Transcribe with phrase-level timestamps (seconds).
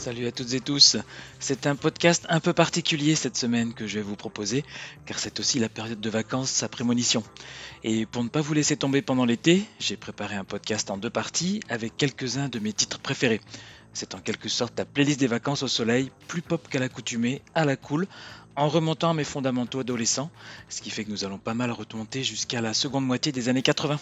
[0.00, 0.96] Salut à toutes et tous.
[1.40, 4.64] C'est un podcast un peu particulier cette semaine que je vais vous proposer,
[5.04, 7.22] car c'est aussi la période de vacances à prémonition.
[7.84, 11.10] Et pour ne pas vous laisser tomber pendant l'été, j'ai préparé un podcast en deux
[11.10, 13.42] parties avec quelques-uns de mes titres préférés.
[13.92, 17.66] C'est en quelque sorte la playlist des vacances au soleil, plus pop qu'à l'accoutumée, à
[17.66, 18.06] la cool,
[18.56, 20.30] en remontant à mes fondamentaux adolescents,
[20.70, 23.60] ce qui fait que nous allons pas mal remonter jusqu'à la seconde moitié des années
[23.60, 24.00] 80.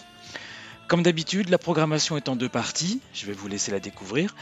[0.89, 4.35] Comme d'habitude, la programmation est en deux parties, je vais vous laisser la découvrir,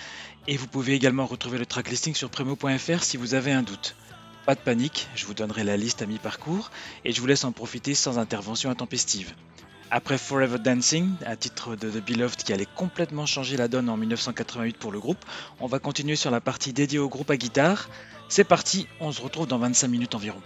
[0.48, 3.98] et vous pouvez également retrouver le tracklisting sur premo.fr si vous avez un doute.
[4.46, 6.72] Pas de panique, je vous donnerai la liste à mi-parcours,
[7.04, 9.34] et je vous laisse en profiter sans intervention intempestive.
[9.92, 13.98] Après Forever Dancing, un titre de The Beloved qui allait complètement changer la donne en
[13.98, 15.26] 1988 pour le groupe,
[15.60, 17.90] on va continuer sur la partie dédiée au groupe à guitare.
[18.30, 20.42] C'est parti, on se retrouve dans 25 minutes environ.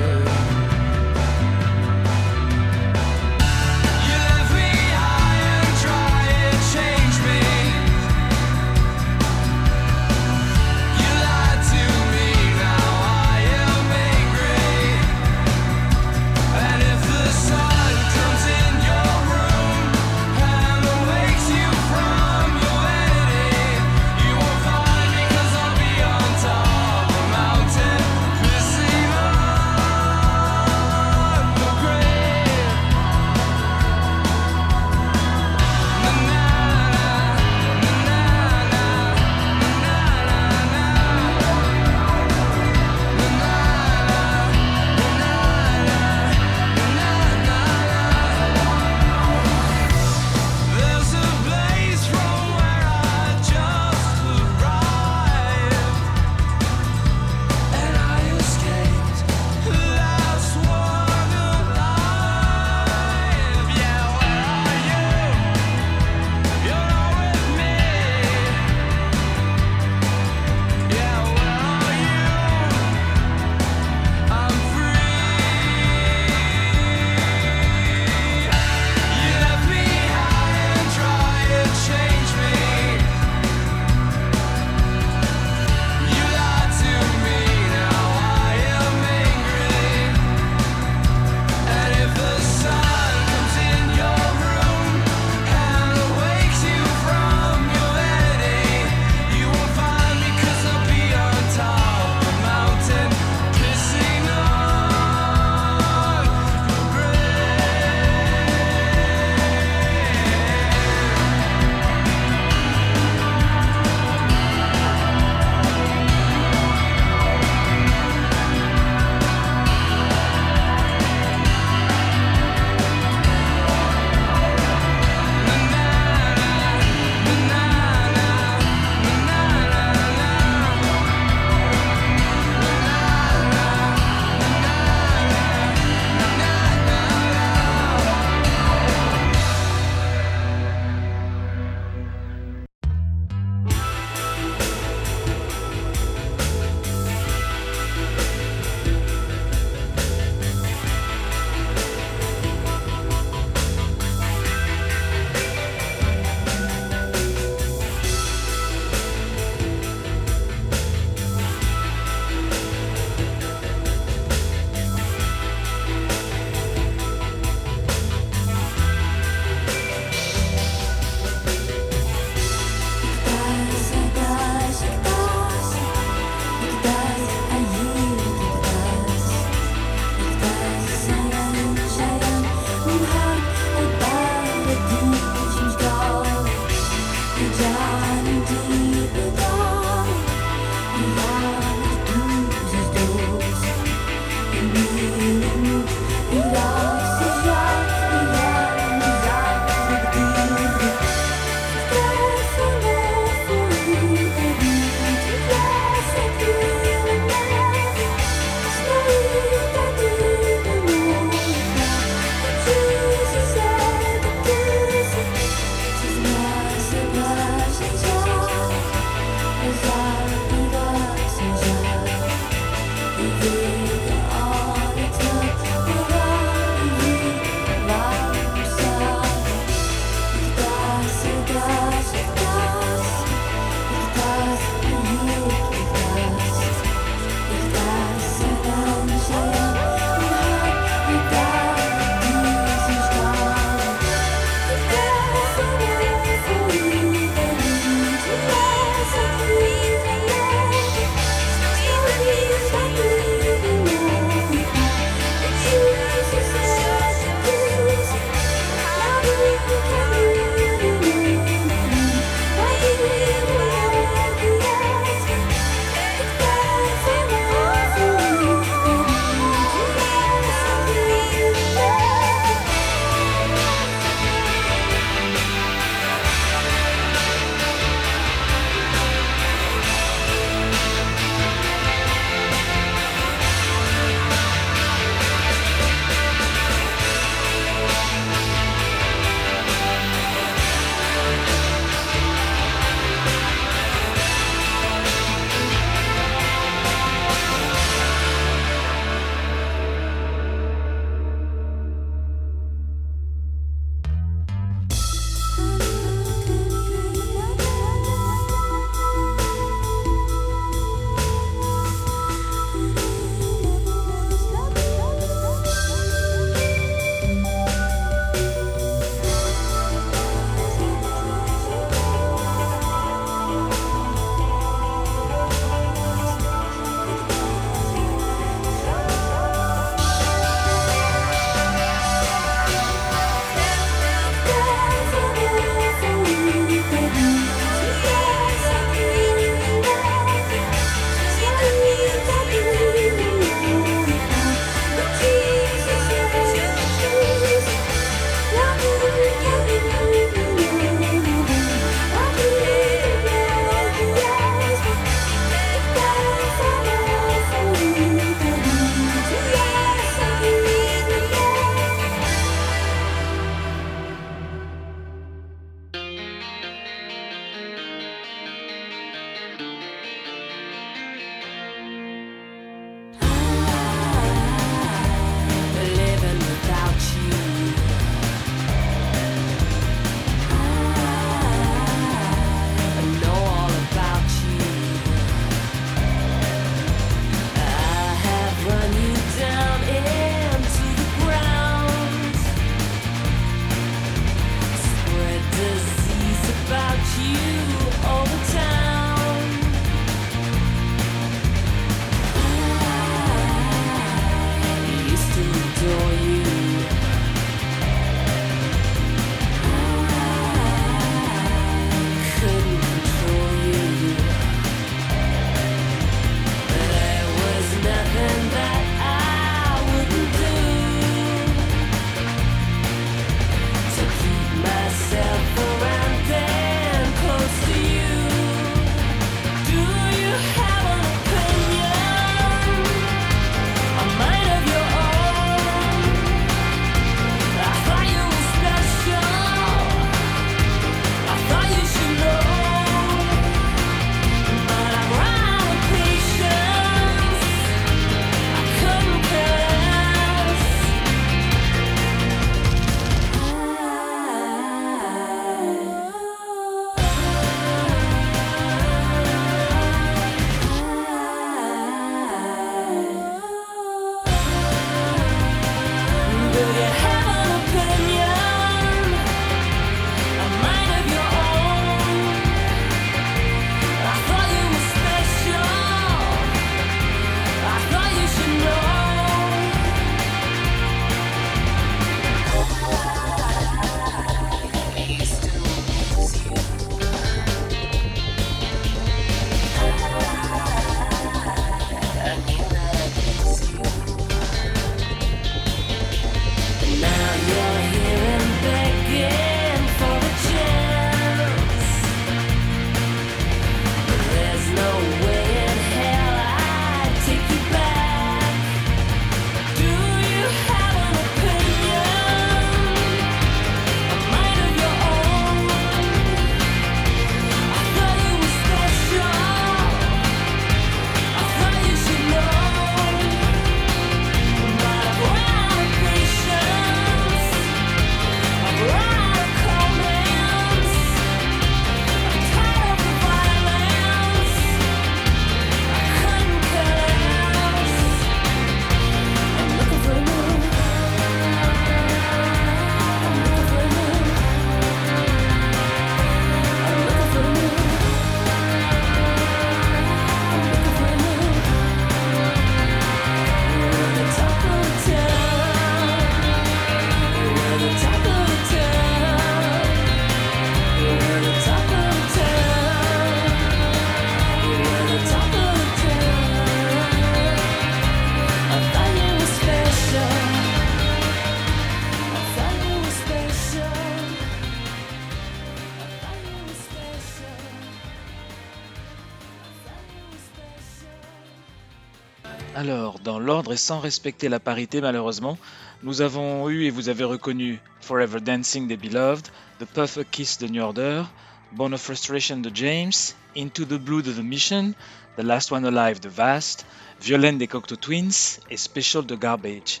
[583.78, 585.56] Sans respecter la parité malheureusement,
[586.02, 589.46] nous avons eu et vous avez reconnu Forever Dancing des Beloved,
[589.80, 591.24] The Perfect Kiss de New Order,
[591.72, 593.12] Bone of Frustration de James,
[593.56, 594.92] Into the Blue de The Mission,
[595.36, 596.86] The Last One Alive de Vast,
[597.20, 600.00] Violent des Cocteau Twins et Special de Garbage.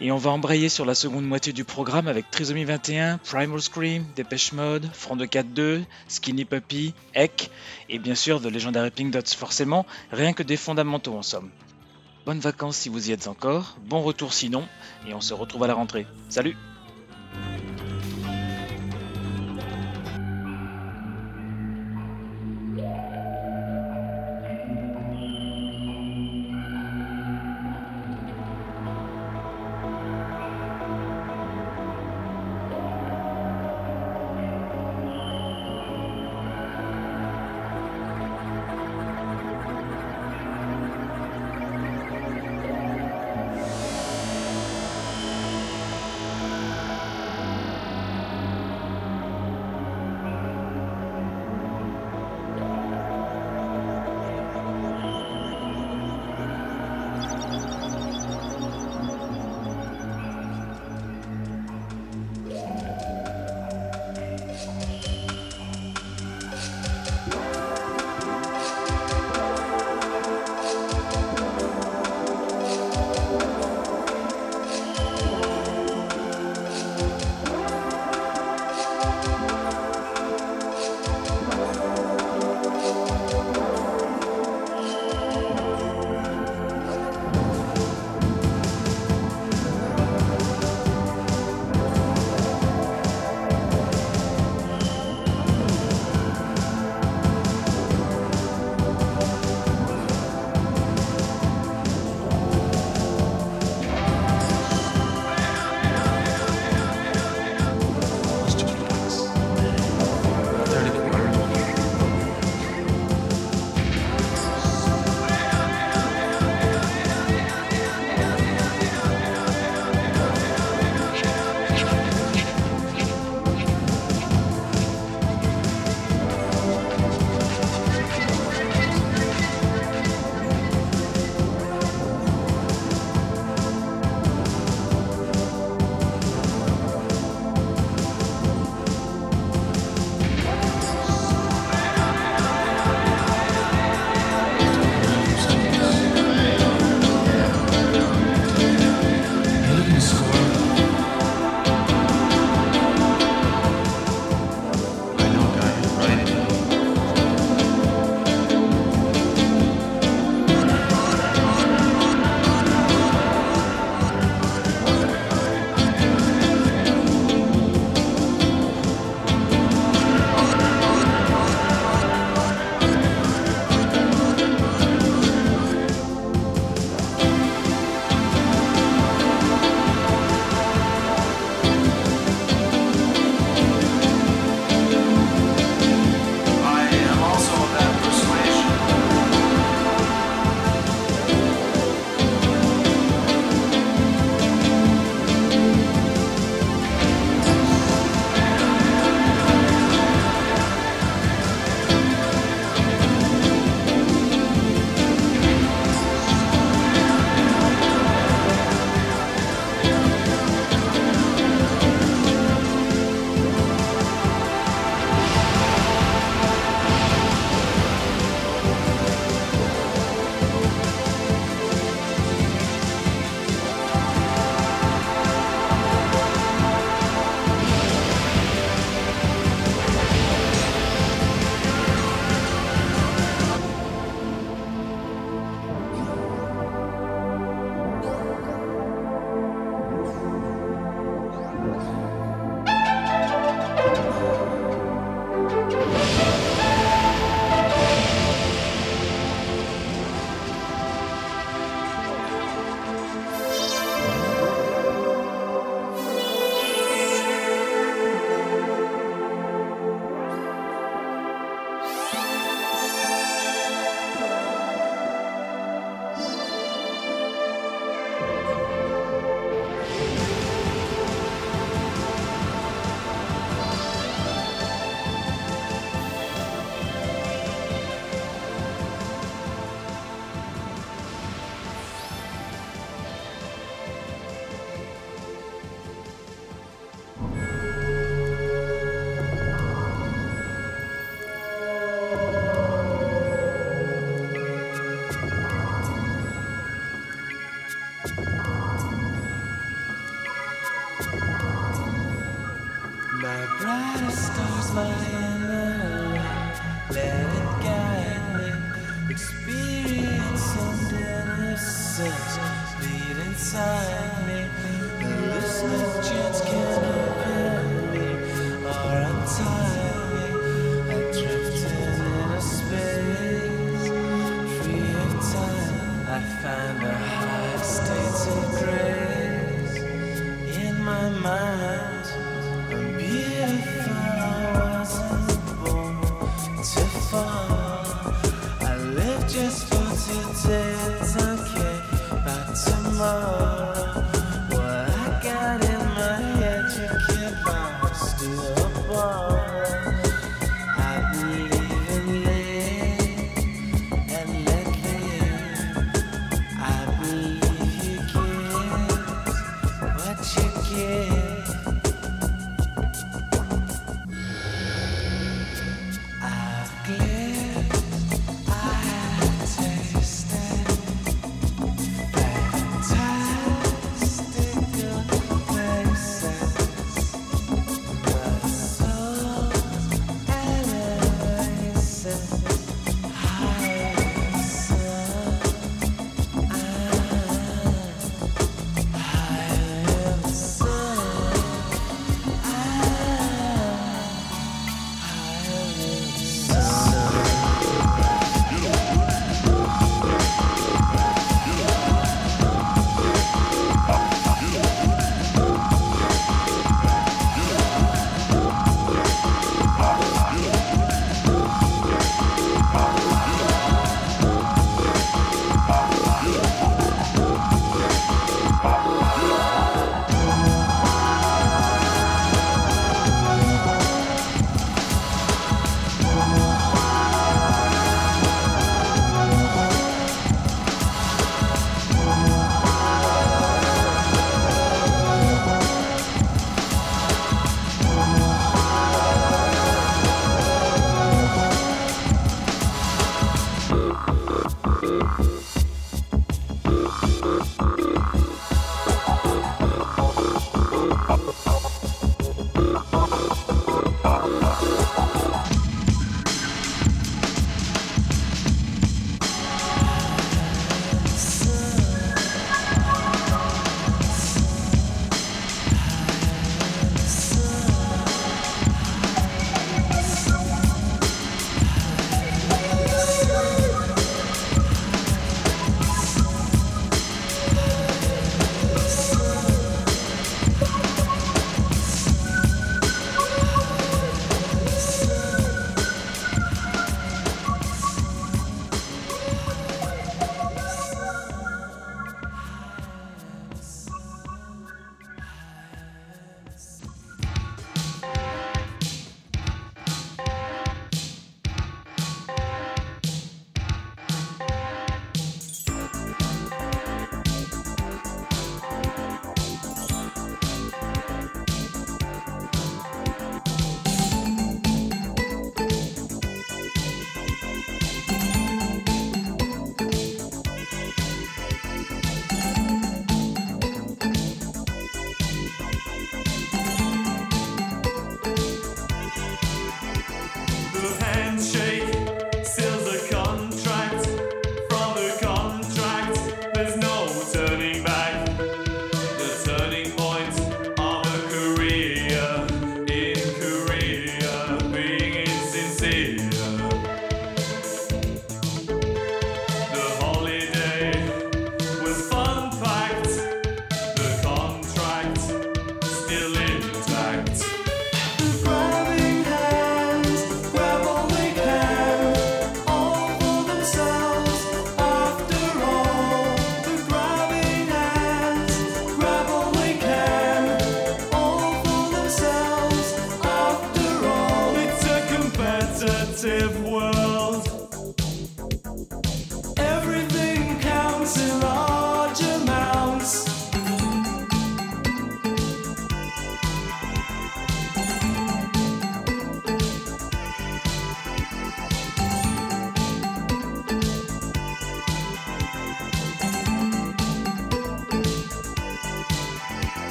[0.00, 4.04] Et on va embrayer sur la seconde moitié du programme avec Trisomie 21, Primal Scream,
[4.16, 7.50] Dépêche Mode, Front de 4-2, Skinny Puppy, Eck,
[7.88, 11.50] et bien sûr de légendaires Pink Dots forcément, rien que des fondamentaux en somme.
[12.24, 14.66] Bonnes vacances si vous y êtes encore, bon retour sinon,
[15.06, 16.06] et on se retrouve à la rentrée.
[16.30, 16.56] Salut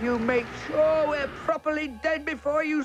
[0.00, 2.84] you make sure we're properly dead before you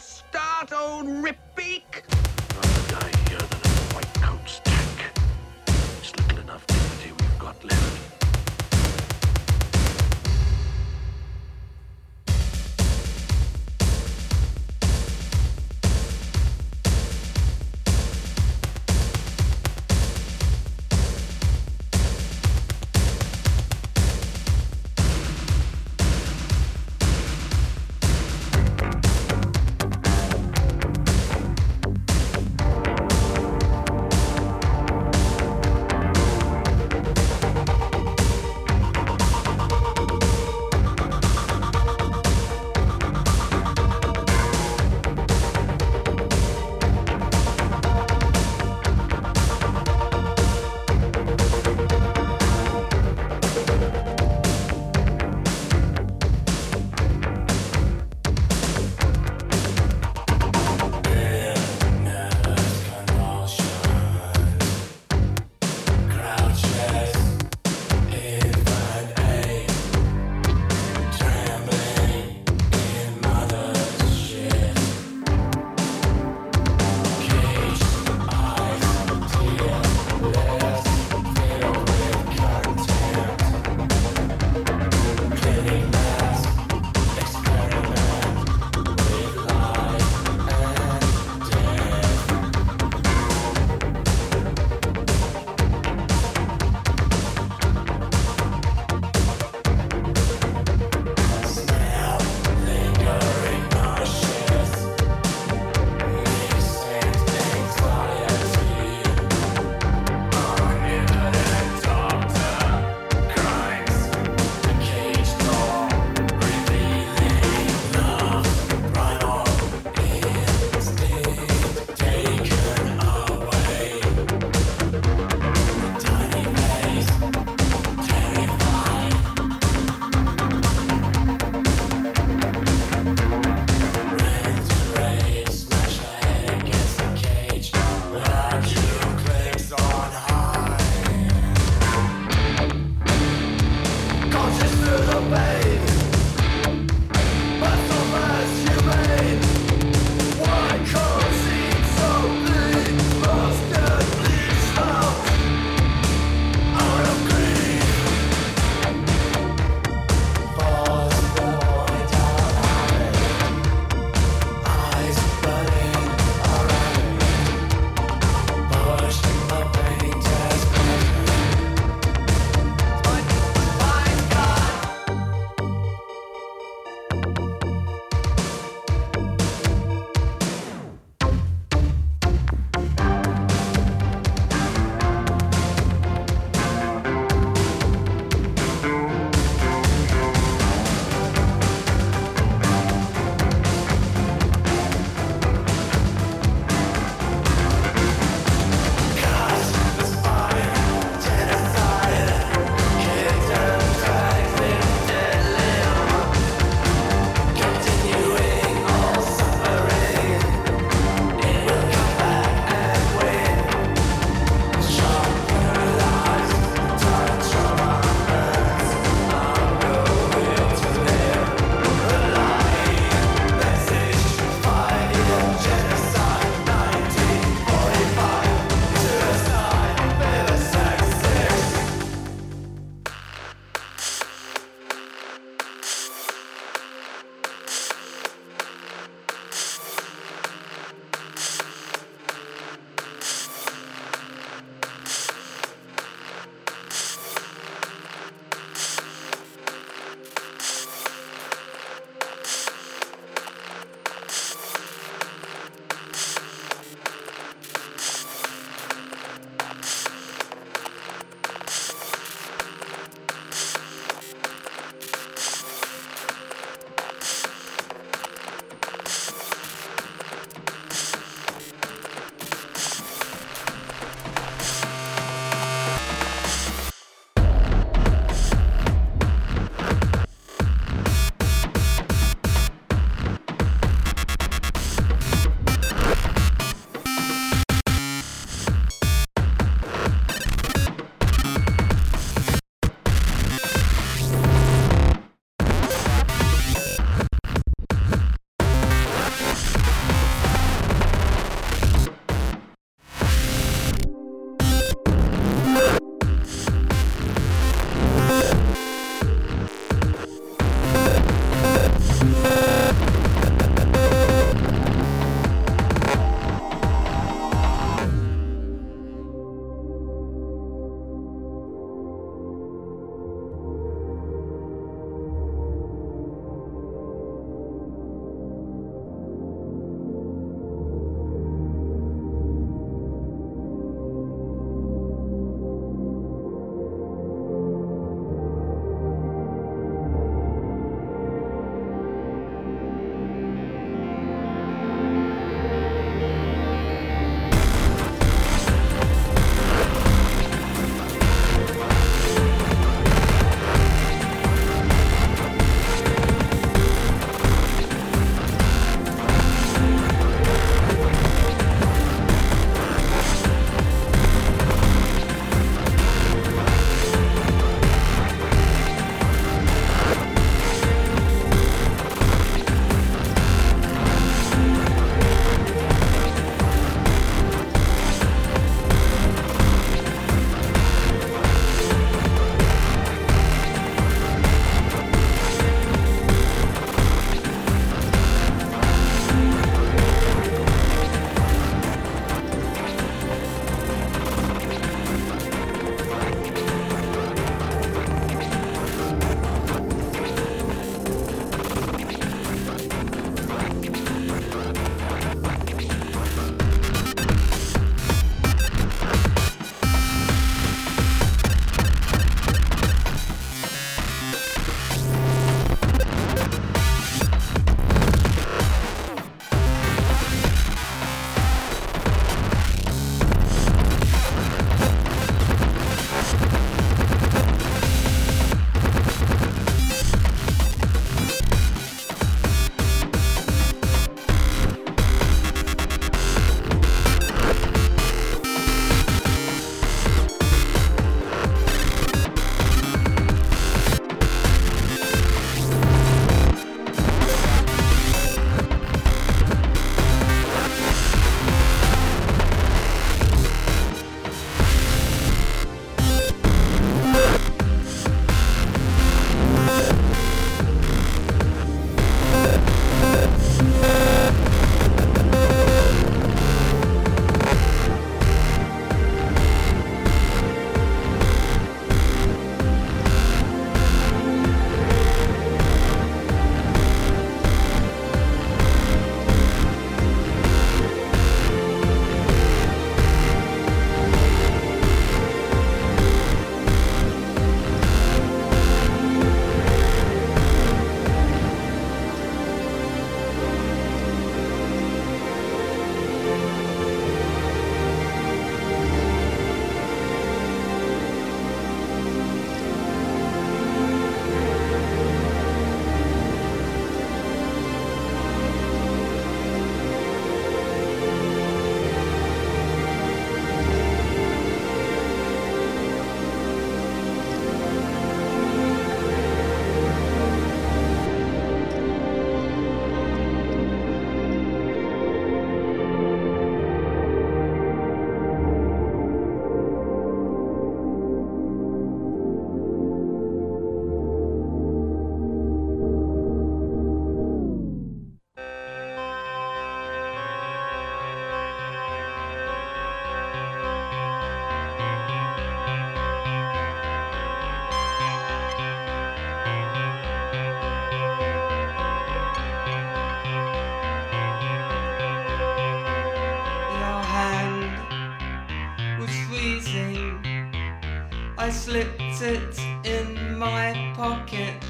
[561.51, 564.63] slipped it in my pocket.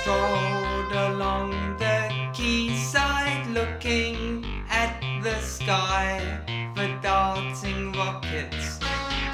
[0.00, 6.40] Strolled along the quayside looking at the sky
[6.74, 8.78] for darting rockets.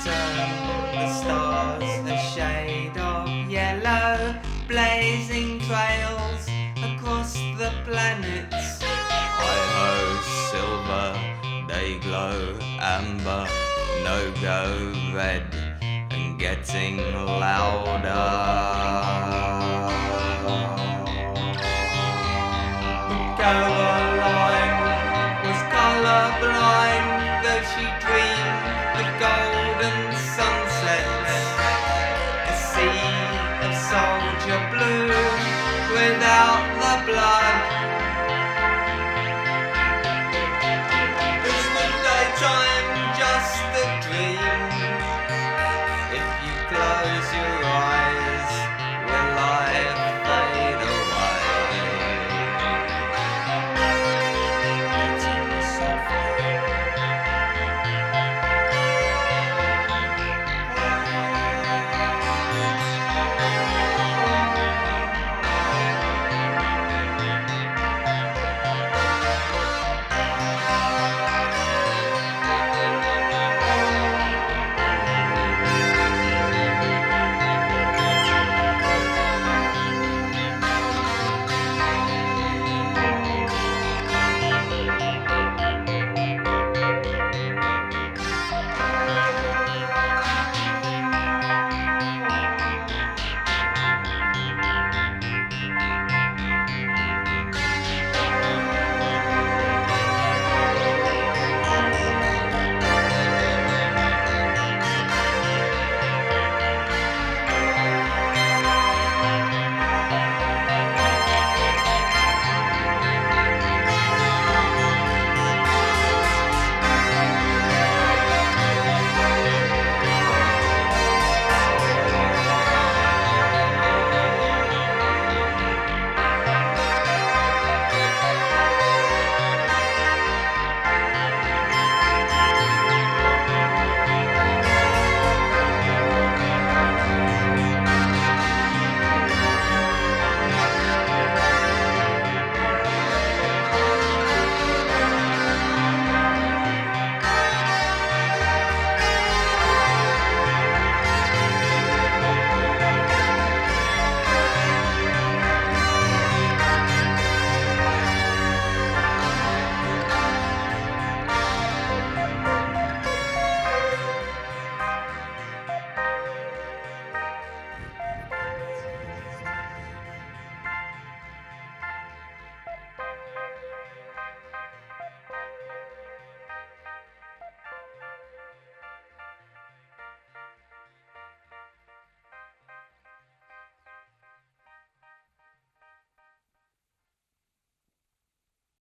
[0.04, 0.36] Turn
[0.92, 6.48] the stars a shade of yellow, blazing trails
[6.82, 8.82] across the planets.
[8.82, 9.92] Hi ho,
[10.50, 11.08] silver,
[11.68, 13.46] they glow amber,
[14.04, 15.55] no go red,
[16.46, 18.12] getting louder.
[23.36, 24.15] Caroline